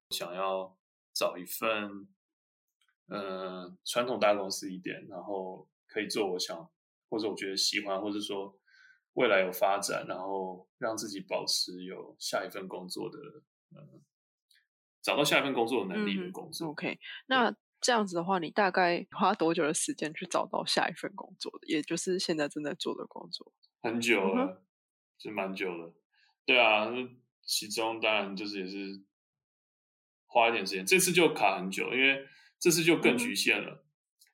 [0.09, 0.77] 想要
[1.13, 2.07] 找一份
[3.07, 6.69] 嗯传统大公司一点，然后可以做我想
[7.09, 8.57] 或者我觉得喜欢，或者说。
[9.15, 13.19] 未来有发展，然后让自己保持有下一份工作的，
[13.75, 14.01] 嗯，
[15.03, 16.69] 找到下一份工作的能力的工作。
[16.69, 21.67] OK，那这样子的话，你大概花多久的时间去找到下一份工作的？
[21.67, 23.53] 也就是现在正在做的工作？
[23.83, 24.65] 很久了，
[25.19, 25.93] 是蛮久了。
[26.47, 26.87] 对啊，
[27.45, 29.01] 其中当然就是也是
[30.25, 30.85] 花一点时间。
[30.85, 32.25] 这次就卡很久，因为
[32.59, 33.85] 这次就更局限了。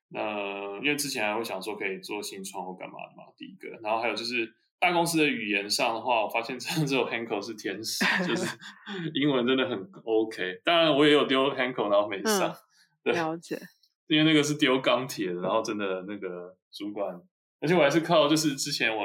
[0.08, 4.54] 那因为之前还会想说可以做新创或干嘛的嘛，第一个，然后还有就是。
[4.82, 8.46] 大公司的语言上的话，我发现真的只有 Hanko 是天使，就是
[9.12, 10.62] 英文真的很 OK。
[10.64, 12.56] 当然我也有丢 Hanko，然后没上。
[13.02, 13.60] 了解。
[14.06, 17.14] 因为那个是丢钢铁的，然后真的那个主管，
[17.60, 19.04] 而且我还是靠就是之前我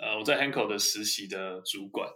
[0.00, 2.08] 呃我在 Hanko 的实习的主管，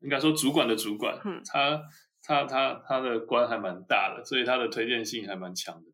[0.00, 1.82] 应该说主管的主管，他
[2.22, 5.90] 他他他的官还蛮大的，所以他的推荐性还蛮强的。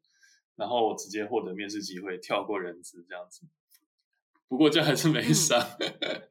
[0.56, 3.46] 然后我直接获得面试机会，跳过人资这样子。
[4.48, 5.60] 不过这还是没上，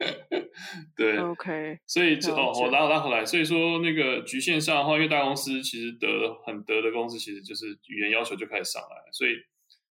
[0.96, 9.32] 对，OK，所以就哦，我拉拉回来，所以说那个局限上的话，因为大公司其实得很得的公司，其实就是语言要求就开始上来了，所以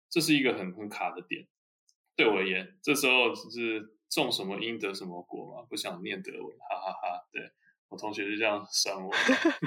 [0.09, 1.49] 这是一个很很卡的点。
[2.15, 7.27] 对我而言，这时候是种什么因得什么果嘛，不想念德文，哈哈哈。
[7.33, 7.43] 对
[7.93, 9.13] 我 同学就这样酸我，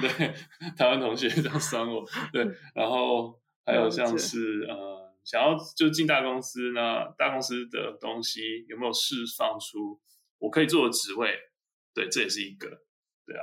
[0.00, 0.34] 对
[0.76, 5.06] 台湾同学这样酸我，对，然后还有像是呃。
[5.26, 10.00] 想要就进大公司，那大公司的东西有没有释放出
[10.38, 11.36] 我可以做的职位？
[11.92, 12.68] 对，这也是一个，
[13.26, 13.42] 对啊。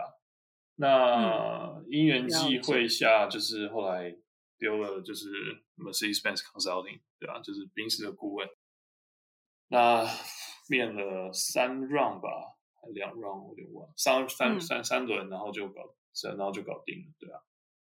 [0.75, 4.15] 那因缘际会下，就是后来
[4.57, 5.27] 丢了，就是
[5.75, 8.47] Mercedes-Benz Consulting，对啊，就是宾士的顾问。
[9.67, 10.07] 那
[10.69, 12.29] 面了三 round 吧，
[12.93, 15.95] 两 round 我有点忘，三三三三轮，然后就搞，
[16.35, 17.39] 然后就搞定了，对啊，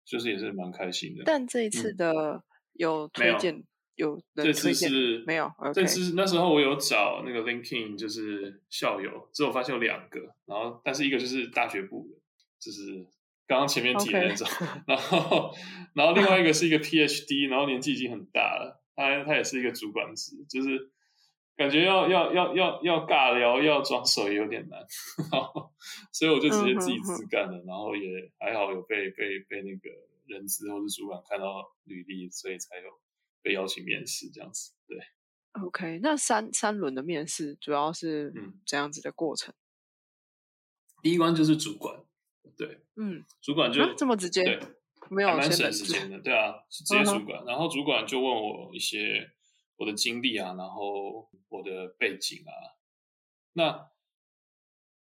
[0.05, 1.23] 就是也是蛮开心的。
[1.25, 3.63] 但这一次的有推荐。
[3.95, 12.19] 有这次是没有，这次那时候我有找那个 LinkedIn，就是校友，之后发现有两个，然后但是一个就是大学部的，
[12.59, 13.05] 就是
[13.45, 14.47] 刚刚前面提的那种，
[14.87, 15.53] 然后
[15.93, 20.89] 然后另外一个 是一个 PhD，然后年纪已经很大了，他他也是一个主管职，就是
[21.55, 24.85] 感觉要要要要要尬聊，要装熟也有点难，
[26.11, 29.89] 所以我就直接自己自干了，然后也还好有被被被那个
[30.27, 32.83] 人资或者主管看到履历，所以才有。
[33.45, 34.97] 被邀请面试这样子，对
[35.61, 38.53] ，OK，那三三轮的面试主要是嗯。
[38.65, 39.53] 这样子的过程。
[41.01, 42.01] 第一关就是主管，
[42.57, 44.59] 对，嗯，主管就这么直接，对，
[45.09, 49.29] 没有蛮省时间的，对啊，是直接主管，然后主管就问我一些
[49.77, 52.51] 我的经历啊，然后我的背景啊，
[53.53, 53.91] 那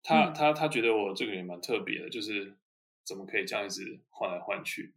[0.02, 2.58] 他他他觉得我这个人蛮特别的，就是
[3.04, 4.94] 怎么可以这样一直换来换去，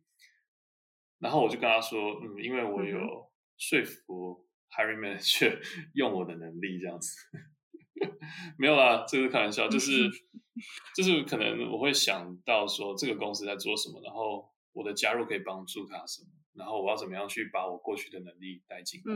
[1.19, 3.31] 然后我就跟他说，嗯，因为我有。
[3.55, 5.61] 说服 Harry Manager
[5.93, 7.15] 用我的能力这样子，
[8.57, 10.09] 没有啦，这是开玩笑，就是
[10.95, 19.13] 就是可能我会想到说这个公司在做什么，然后我的加入可以帮助他什么，然后我要怎么样去把我过去的能力带进来，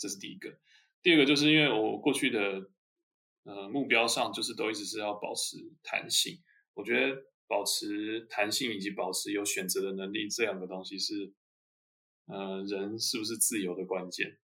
[0.00, 0.58] 这是第一个。
[1.02, 2.70] 第二个就是因为我过去的
[3.44, 6.42] 呃目标上就是都一直是要保持弹性，
[6.74, 11.34] 我觉得保持弹性以及保持有选择的能力这两个东西是。
[12.26, 14.38] 呃，人是不是自由的关键？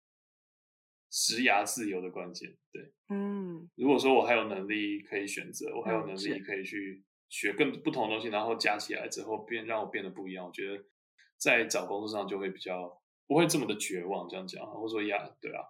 [1.09, 3.69] 职涯自由的关键，对，嗯。
[3.75, 10.85] 如果说我还有能力可以选择，我还有能力可以去学更不同的东西，然后加起来之后变让我变得不一样，我觉得
[11.37, 14.27] 在找工作上就会比较不会这么的绝望。
[14.27, 15.61] 这样讲，或者说呀，对啊。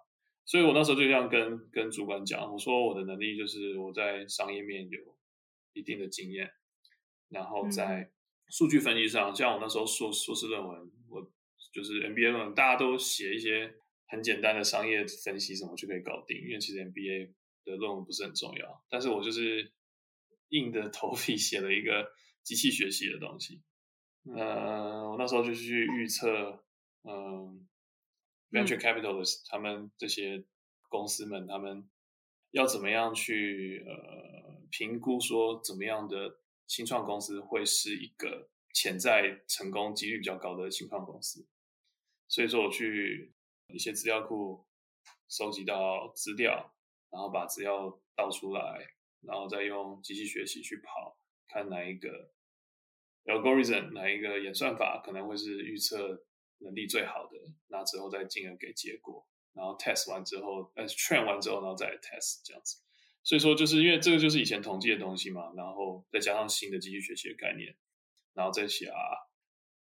[0.44, 5.00] 所以我那时候就这样跟跟主管讲，我说我的能力就是我在商业面有
[5.72, 6.50] 一定的经验，
[7.28, 8.10] 然后在
[8.48, 11.30] 数据分析上，像我那时候硕硕士论文，我。
[11.72, 13.74] 就是 MBA 论文，大家都写一些
[14.06, 17.32] 很简单的商业分析什么就可以搞定，因为其实 MBA
[17.64, 18.84] 的论文不是很重要。
[18.88, 19.72] 但是我就是
[20.50, 22.12] 硬着头皮写了一个
[22.44, 23.60] 机器学习的东西。
[24.36, 26.64] 呃，我那时候就去预测，
[27.04, 27.68] 嗯
[28.50, 30.44] ，venture capitalist 他们这些
[30.88, 31.88] 公司们，他们
[32.50, 41.46] 要怎么样去呃评估说怎么样的新创公司会是一个潜在成功几率比较高的新创公司。
[42.26, 43.34] 所以说，我去
[43.68, 44.66] 一些资料库
[45.28, 46.74] 收集到资料，
[47.10, 52.32] 然后把资料倒出来，然后再用机器学习去跑，看哪一个。
[53.26, 56.26] algorithm 哪一个演算法可能会是预测
[56.58, 57.38] 能力最好的？
[57.68, 62.80] 那之后再进而给结果，然后 test 完之后，呃，train 完之后，然后再 test 这样子。
[63.22, 67.74] 所以说，就是因为这个就是以前统计的东西嘛，然后再加上新的机器学习的概念，
[68.34, 68.98] 然后再写啊，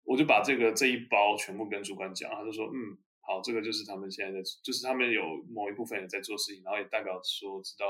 [0.05, 7.87] 我就把这个这一包全部跟主管讲，他就说，嗯，好，这个就是他们现在在，就是他们有某一部分人在做事情，然后也代表说知道，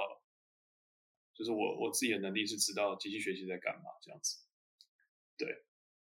[1.32, 4.38] 就是我我自己的能力是知道机器学习在干嘛这样子。
[5.38, 5.64] 对，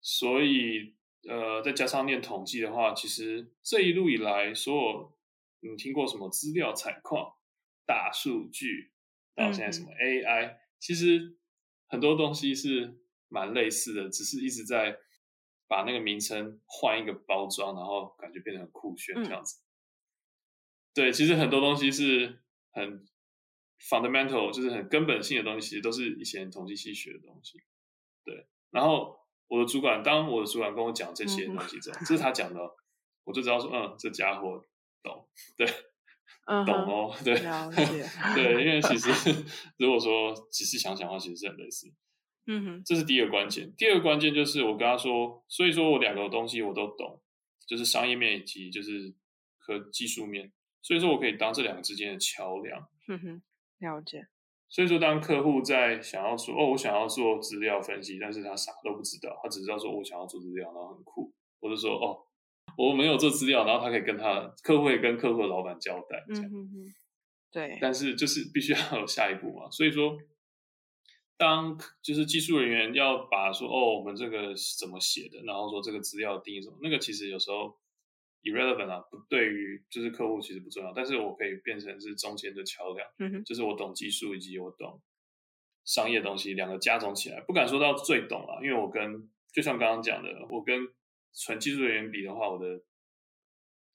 [0.01, 0.95] 所以
[1.27, 5.17] 呃，再加上念统计的话，其实这一路以来，所有
[5.61, 7.33] 你听过什么资料采矿、
[7.85, 8.91] 大数据，
[9.35, 11.37] 到现在什么 AI，其实
[11.87, 14.97] 很多东西是蛮类似的，只是一直在
[15.67, 19.61] 把那个名称换一个包装，然后感觉变得很酷炫这样子。
[20.93, 23.07] 对，其实很多东西是很
[23.79, 27.63] fundamental，就是很根本性的东西，其实都是以前统计系学的东西。
[28.25, 28.45] 对。
[28.69, 32.59] 然后我的主管，当我的主管跟我讲这些东西之后，这是他讲的，
[33.23, 34.63] 我就知道说，嗯，这家伙
[35.03, 35.27] 懂，
[35.57, 35.67] 对，
[36.45, 39.09] 懂哦，对，了 解，对，因为其实
[39.77, 41.93] 如果说仔细想想的话，其实是很类似。
[42.45, 43.73] 嗯哼，这是第一个关键。
[43.77, 47.21] 第二个关键就是我跟他说，所以说我两个东西我都懂，
[47.65, 49.15] 就是商业面以及就是
[49.59, 50.51] 和技术面，
[50.81, 52.85] 所以说我可以当这两个之间的桥梁。
[53.07, 53.41] 嗯哼，
[53.79, 54.27] 了解。
[54.73, 61.31] 所以说，当客户在想要说哦，我想要做资料分析，但是他啥都不知道，他只知道说我想要做资料，然后很酷，
[61.61, 62.25] 或者说哦，
[62.75, 66.51] 我没有做资料，然后他可以跟他客户会跟客户的老板交代，这样，
[67.51, 67.77] 对。
[67.79, 69.69] 但是就是必须 要有下一步嘛。
[69.69, 70.17] 所以说，
[71.37, 77.77] 当就是技术人员要把说哦，我们这个怎么写的，然后说这个资料定义什么，那个其实有时候。
[78.43, 85.01] Irrelevant 啊，不对于就是客户其实不重要，但是我可以变成是中间的桥梁，嗯哼，就是我懂技术以及我懂
[85.85, 90.87] 商业东西，两个加总起来，不敢说到最懂啊，因为我跟就像刚刚讲的，我跟
[91.33, 92.83] 纯技术人员比的话，我的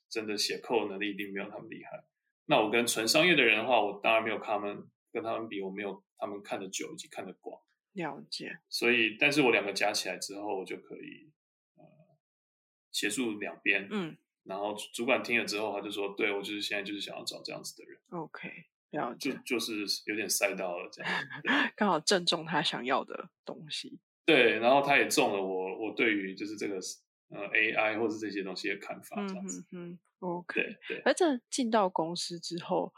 [0.08, 2.04] 真的写扣能力一定没有他们厉害。
[2.46, 7.61] 那我跟纯商业的人的话，我当然没有他们跟他们比，我没有他们看的久以及看的广。
[7.92, 8.58] 了解。
[8.68, 11.30] 所以，但是我两个加起来之后，我就可以
[11.76, 11.84] 呃
[12.90, 14.16] 协助两边，嗯。
[14.48, 18.00] 然后主管听了之后，他就说：“对我就是现在就是想要找这样子的人。
[18.08, 18.48] ”OK，
[18.92, 21.12] 了解，就就是有点赛到了这样，
[21.76, 24.00] 刚好正中他想要的东西。
[24.24, 26.76] 对，然后他也中了我我对于就是这个
[27.28, 29.62] 呃 AI 或是这些东西的看法这样子。
[29.72, 31.02] 嗯 OK，对。
[31.04, 32.92] 而这进到公司之后，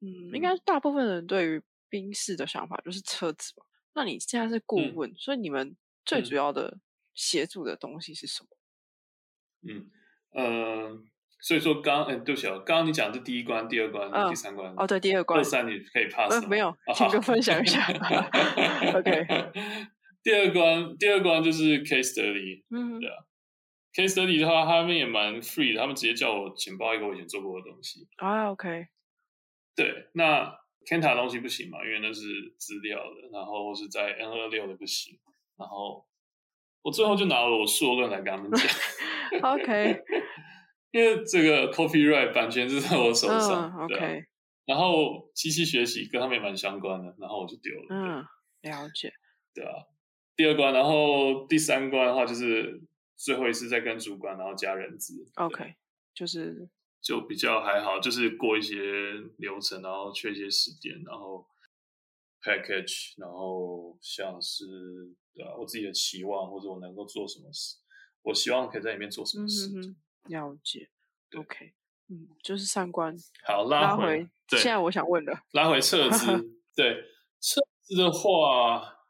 [0.00, 3.64] 嗯，应该大部分人对于宾士的想法就是车子吧？
[3.94, 5.74] 那你现在是顾问，所以你们
[6.04, 6.78] 最主要的
[7.14, 8.48] 协助的东西是什么？
[9.72, 9.90] 嗯。
[10.34, 11.04] 嗯，
[11.40, 17.86] 所以说刚嗯，对不起哦，刚刚你讲的第一关、第二关、第三关哦，对，第二关二三你可以 pass 没有，请就分享一下。
[18.94, 19.26] OK，
[20.22, 23.16] 第二关，第二关就是 case study，嗯，对啊
[23.92, 28.50] ，case study 的话，他们也蛮 free 的，他们直接叫我简报一个我以前做过的东西啊。
[28.50, 28.86] OK，
[29.76, 32.22] 对，那 Kenta 东西不行嘛，因为那是
[32.58, 35.18] 资料的，然后或是在 N 二六的不行，
[35.58, 36.06] 然后。
[36.82, 38.66] 我最后就拿了我硕论来跟他们讲，
[39.54, 40.02] OK，
[40.92, 44.24] 因为这个 copyright 版权是在我手上，OK，
[44.66, 48.26] 然后机器学习跟他们也蛮相关的，然后我就丢了，嗯，
[48.62, 49.12] 了解，
[49.54, 49.72] 对啊，
[50.36, 52.82] 第二关，然后第三关的话就是
[53.16, 55.74] 最后一次再跟主管，然后加人资，OK，
[56.14, 56.68] 就是
[57.00, 58.76] 就比较还好，就是过一些
[59.38, 61.46] 流程，然后缺一些时间，然后
[62.42, 64.64] package，然后像是。
[65.34, 67.78] 对啊，我自己的期望或者我能够做什么事，
[68.20, 69.66] 我希望可以在里面做什么事。
[70.28, 70.90] 了解
[71.34, 71.72] ，OK，
[72.10, 73.16] 嗯，就是三观。
[73.46, 74.28] 好，拉回。
[74.48, 76.26] 现在我想问的，拉回撤资。
[76.76, 77.02] 对，
[77.40, 79.06] 撤资的话，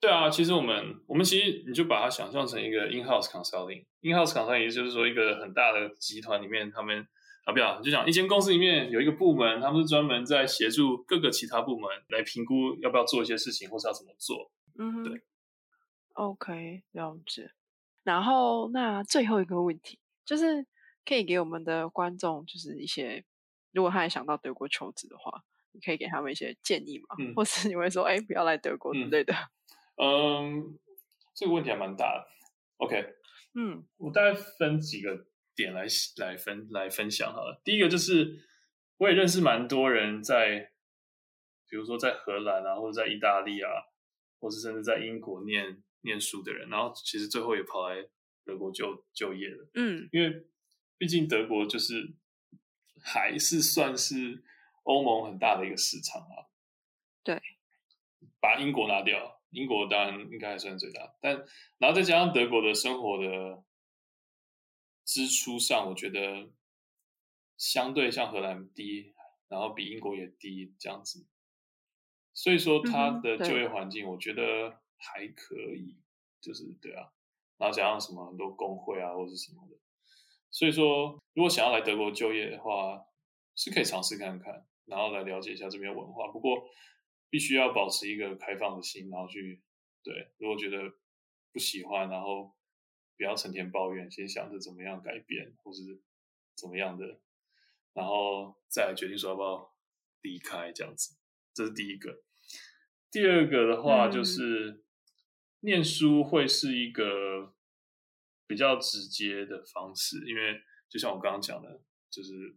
[0.00, 3.86] 对啊，其实我们我们其实你就把它想象成一个 in-house consulting。
[4.00, 7.06] in-house consulting 也就是说一个很大的集团里面，他们
[7.50, 14.50] 啊，不要就讲一间公司里面有一个部门，他们是专门在协助各个其他部门来评估要不要做一些事情，或是要怎么做。
[14.78, 15.22] 嗯，对。
[16.12, 17.50] OK，了解。
[18.04, 20.64] 然后，那最后一个问题就是，
[21.04, 23.24] 可以给我们的观众，就是一些，
[23.72, 25.42] 如果他也想到德国求职的话，
[25.72, 27.16] 你可以给他们一些建议吗？
[27.18, 29.34] 嗯或是你会说，哎，不要来德国之类的？
[29.96, 30.78] 嗯，
[31.34, 32.26] 这个问题还蛮大的。
[32.78, 33.14] OK，
[33.54, 35.26] 嗯我大概分几个
[35.60, 35.84] 点来
[36.16, 37.60] 来分来分享好了。
[37.62, 38.38] 第一个就是，
[38.96, 40.72] 我也认识蛮多人在，
[41.68, 43.68] 比如说在荷兰啊，或者在意大利啊，
[44.40, 48.08] 或是甚至在英国念念书的人，然后其实最后也跑来
[48.44, 49.68] 德国就就业了。
[49.74, 50.46] 嗯因为
[50.96, 52.14] 毕竟德国就是
[53.02, 54.42] 还是算是
[54.84, 56.48] 欧盟很大的一个市场啊。
[57.22, 57.38] 对，
[58.40, 61.36] 把英国拿掉，英国当然应该还算最大，但
[61.78, 63.62] 然后再加上德国的生活的
[65.10, 66.52] 支出上，我觉得
[67.56, 69.12] 相对像荷兰低，
[69.48, 71.26] 然后比英国也低这样子。
[72.32, 75.98] 所以说它嗯哼对的就业环境，我觉得还可以，
[76.40, 77.10] 就是对啊，
[77.58, 79.76] 然后加上什么很多工会啊或者什么的，
[80.48, 83.04] 所以说如果想要来德国就业的话，
[83.56, 86.28] 是可以尝试看看，然后来了解一下这边文化。
[86.28, 86.62] 不过
[87.28, 89.60] 必须要保持一个开放的心，然后去
[90.04, 90.94] 对，如果觉得
[91.52, 92.54] 不喜欢，然后
[93.20, 96.00] 不要成天抱怨，先想着怎么样改变，或是
[96.54, 97.20] 怎么样的，
[97.92, 99.76] 然后再来决定说要不要
[100.22, 101.18] 离开这样子。
[101.52, 102.22] 这是第一个。
[103.10, 104.82] 第二个的话嗯就是、
[105.60, 107.54] 念书会是一个
[108.46, 112.56] 比较直接的方式，因为就像我刚刚讲的，就是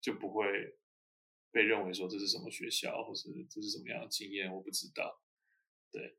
[0.00, 0.78] 就不会
[1.50, 5.20] 被认为说这是什么学校，或是这是什么样的经验，我不知道。
[5.92, 6.16] 对，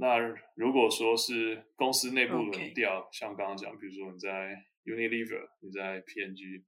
[0.00, 0.16] 那
[0.56, 6.64] 如果说是公司内部轮调像刚刚讲，比如说你在 Unilever，你在 P&G，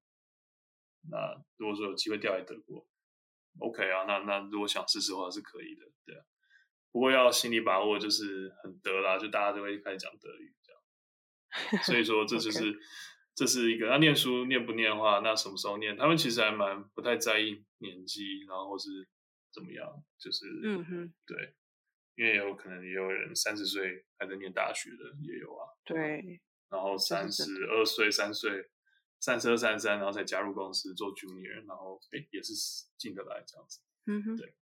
[1.10, 2.86] 那如果说有机会调来德国
[3.58, 6.22] ，OK 啊，那那如果想试试的话是可以的，对啊。
[6.92, 10.70] 不过要心里把握，就是很德啦，就大家都会开始讲德语这
[11.74, 11.82] 样。
[11.84, 12.78] 所以说这就 是
[13.34, 15.96] 这是一个，那念书念不念的话，那什么时候念？
[15.96, 19.08] 他们其实还蛮不太在意年纪，然后是
[19.50, 21.54] 怎么样，就是嗯哼，对，
[22.14, 28.70] 因为有可能也有人三十岁还在念大学的也有啊，对，然后是三十二岁、三岁、
[29.20, 32.52] 三十二、三十三，然后才加入公司做 junior，然后诶也是
[32.98, 33.80] 进得来这样子。
[34.06, 34.54] 嗯哼，对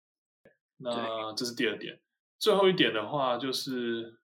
[0.77, 2.01] 那这是第二点。
[2.37, 4.19] 最后一点的话，就是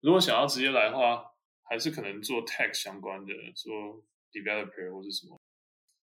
[0.00, 5.40] 如果想要直接来的话，还是可能做 tech 相关的，做 developer 或是什么，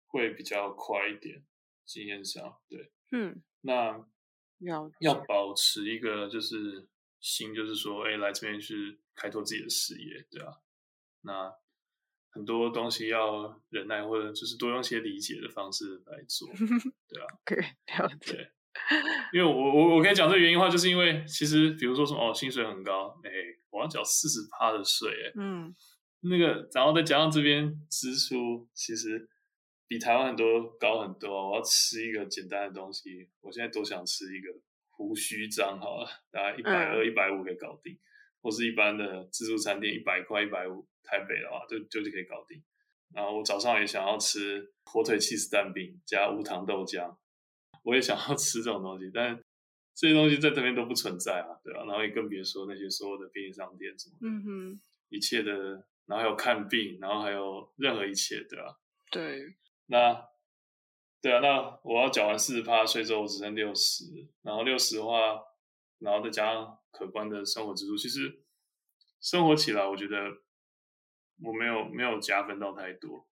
[0.06, 1.44] 会比较快一点，
[1.84, 2.92] 经验上对。
[3.10, 4.06] 嗯，那
[4.62, 6.86] 了解要保持一个就是
[7.20, 10.54] 心，就是说，哎，来这边去开拓自己的事业，对啊。
[11.22, 11.52] 那
[12.30, 16.48] 很多东西要忍耐，或者就是多用一些理解的方式来做，
[17.08, 17.26] 对啊。
[17.44, 18.52] 可以了解，对，
[19.32, 23.30] 因为我我我可以讲这个原因的话，就是因为其实比如说什么哦，薪水很高，哎，
[23.70, 25.74] 我要缴四十趴的税，哎，嗯
[26.24, 29.28] 那个然后再加上这边支出，其实
[29.92, 31.50] 比台湾很多高很多。
[31.50, 34.48] 我要吃一个简单的东西，我现在都想吃一个
[34.88, 37.98] 胡须章好了，大概一百二、一百五可以搞定，
[38.40, 42.62] 或是一般的自助餐店一百块、一百五，台北的话就就就可以搞定。
[43.14, 47.14] 然后我早上也想要吃火腿起司蛋饼加无糖豆浆，
[47.82, 49.38] 我也想要 吃这种东西，但
[49.94, 54.80] 这些东西在这边都不存在啊，对吧、然后也更别说那些所有的便利商店什么的，嗯哼，
[55.10, 55.52] 一切的，
[56.06, 58.80] 然后还有看病，然后还有任何一切，对吧、
[59.10, 59.54] 对，
[59.92, 60.26] 那
[61.20, 64.04] 对啊，那我要缴完四十趴税之后，我只剩六十，
[64.40, 65.38] 然后六十的话，
[65.98, 68.42] 然后再加上可观的生活支出，其实
[69.20, 70.16] 生活起来，我觉得
[71.42, 73.28] 我没有没有加分到太多，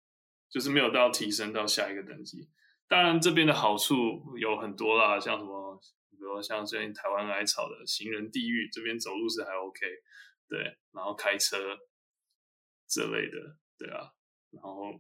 [0.49, 2.49] 就是没有到提升到下一个等级。
[2.89, 5.81] 当然，这边的好处有很多啦，像什么，
[6.11, 9.79] 比如像最近台湾来炒的行人地狱，这边走路是还 OK，
[10.49, 10.59] 对，
[10.91, 11.57] 然后开车
[12.85, 14.11] 这类的，对啊，
[14.51, 14.91] 然后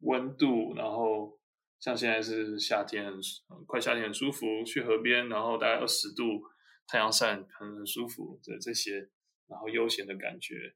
[0.00, 1.38] 温度，然后
[1.80, 6.42] 像现在是夏天很，快夏天很舒服，去河边，然后大概二十度，
[6.86, 9.08] 太阳晒很很舒服，对这些，
[9.48, 10.74] 然后悠闲的感觉，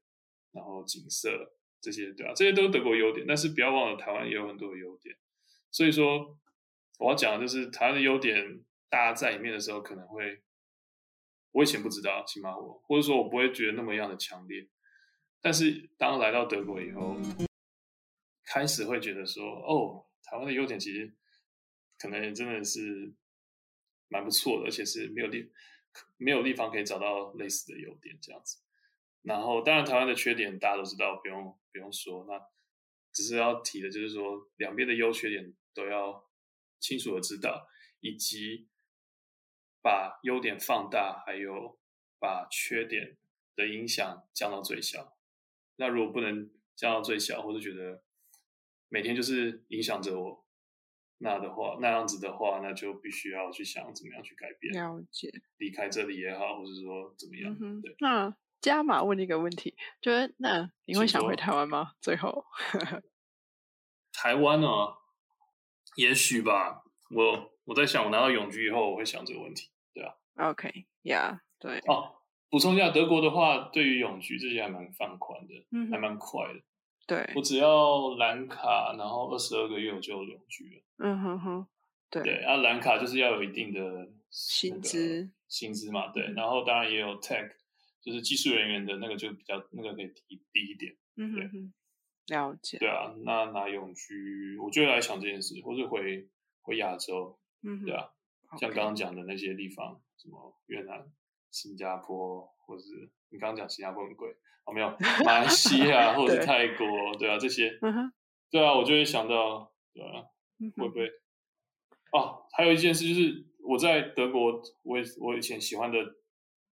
[0.51, 5.15] 然后景色这些，对啊，这些都是德国优点，但是不要忘了台湾也有很多的优点，
[5.71, 6.39] 所以说
[6.99, 10.41] 我要讲的就是台湾的优点，大家在里面的时候可能会，
[11.51, 14.67] 我以前不知道，起码我，或者说我不会觉得那么样的强烈，
[15.41, 17.17] 但是当来到德国以后。
[18.53, 21.15] 开始会觉得说，哦，台湾的优点其实
[21.97, 23.13] 可能真的是
[24.09, 25.49] 蛮不错的，而且是没有地
[26.17, 28.57] 没有地方可以找到类似的优点这样子。
[29.21, 32.25] 然后，当然台湾的缺点大家都知道，不用不用说。
[32.27, 32.45] 那
[33.13, 36.29] 只是要提的就是说，两边的优缺点都要
[36.81, 37.69] 清楚的知道，
[38.01, 38.67] 以及
[39.81, 41.79] 把优点放大，还有
[42.19, 43.17] 把缺点
[43.55, 45.17] 的影响降到最小。
[45.77, 48.03] 那如果不能降到最小，或者觉得
[48.91, 50.45] 每天就是影响着我，
[51.19, 55.31] 那的话，那样子的话，那就必须要去想怎么样去改变，了解。
[55.57, 57.81] 离开这里也好，或者说怎么样。
[57.81, 61.93] 对，那加码问你一个问题，就是那你会想回台湾吗？
[62.01, 62.43] 最后，
[64.11, 64.67] 台湾呢？
[65.95, 66.83] 也许吧。
[67.15, 69.69] 我我在想，我拿到永居以后，我会想这个问题。
[69.93, 70.13] 对啊。
[70.35, 71.79] OK，Yeah，对。
[71.87, 76.61] 哦，补充一下，德国的话，对于永居这些还蛮放宽的，嗯，还蛮快的。
[77.07, 80.81] 对，我只要蓝卡，然后二十二个月我就永居了。
[80.99, 81.67] 嗯哼哼，
[82.09, 82.23] 对。
[82.23, 86.23] 对，啊，蓝卡就是要有一定的薪资，薪资嘛，对。
[86.33, 87.51] 然后当然也有 tech，
[88.01, 90.95] 就是技术人员的那个就比较那个可以低低一点。
[91.17, 91.73] 嗯哼哼，
[92.27, 92.77] 了解。
[92.77, 96.29] 对啊，那拿永居，我就来想这件事，或是回
[96.61, 98.09] 回亚洲，嗯，对啊，
[98.57, 101.11] 像刚刚讲的那些地方，什么越南、
[101.49, 104.33] 新加坡，或是你刚刚讲新加坡很贵。
[104.65, 104.89] 哦，没有，
[105.25, 106.87] 马来西亚 或者是泰国，
[107.17, 107.71] 对啊，这些，
[108.49, 110.23] 对啊，我就会想到，对啊，
[110.77, 111.07] 会不会？
[112.11, 115.97] 哦，还有一件事就是，我在德国，我我以前喜欢的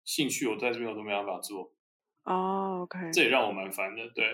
[0.05, 1.73] 兴趣，我在这边我都没办法做。
[2.25, 4.27] 哦，OK，这也让我蛮烦的，对。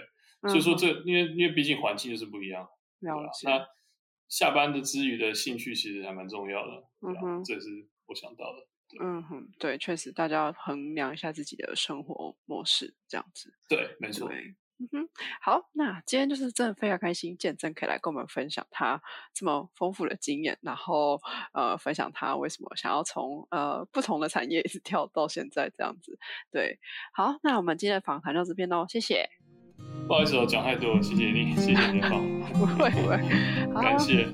[0.49, 2.69] 所以说，这因为因为毕竟环境就是不一样，
[3.01, 3.49] 了解。
[3.49, 3.67] 那
[4.29, 7.69] 下班的之余的兴趣其实还蛮重要的，嗯哼，这是
[8.07, 8.67] 我想到的。
[9.01, 13.53] 嗯哼，对，确实，大家要衡量一下自己的生活模式，这样子。
[13.69, 14.31] 对，没错。
[14.79, 15.09] 嗯哼，
[15.41, 19.01] 好，那今天就是真的非常开心，见证可以来跟我们分享他
[19.33, 21.21] 这么丰富的经验，然后
[21.53, 26.19] 呃，分享他为什么想要从呃不同的产业一直跳到现在这样子。
[26.51, 26.81] 对，
[27.13, 29.31] 好，那我们今天的访谈到这边喽，谢谢。
[30.09, 32.21] 不好意思，我讲太多，谢谢你，谢谢你的访。
[32.53, 33.17] 不会不会，
[33.81, 34.27] 感谢。